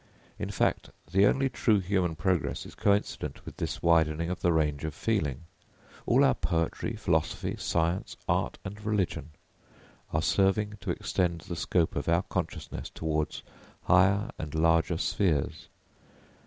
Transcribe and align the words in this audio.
In 0.39 0.49
fact, 0.49 0.89
the 1.11 1.27
only 1.27 1.47
true 1.47 1.79
human 1.79 2.15
progress 2.15 2.65
is 2.65 2.73
coincident 2.73 3.45
with 3.45 3.57
this 3.57 3.83
widening 3.83 4.31
of 4.31 4.39
the 4.41 4.51
range 4.51 4.83
of 4.83 4.95
feeling. 4.95 5.43
All 6.07 6.23
our 6.23 6.33
poetry, 6.33 6.93
philosophy, 6.93 7.55
science, 7.59 8.17
art 8.27 8.57
and 8.65 8.83
religion 8.83 9.29
are 10.11 10.23
serving 10.23 10.79
to 10.79 10.89
extend 10.89 11.41
the 11.41 11.55
scope 11.55 11.95
of 11.95 12.09
our 12.09 12.23
consciousness 12.23 12.89
towards 12.89 13.43
higher 13.83 14.31
and 14.39 14.55
larger 14.55 14.97
spheres. 14.97 15.67